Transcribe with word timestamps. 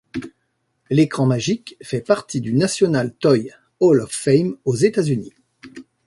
L'écran 0.89 1.27
magique 1.27 1.77
fait 1.83 2.01
partie 2.01 2.41
du 2.41 2.53
National 2.53 3.13
Toy 3.13 3.51
Hall 3.79 4.01
of 4.01 4.09
Fame 4.11 4.55
aux 4.65 4.73
États-Unis. 4.75 5.35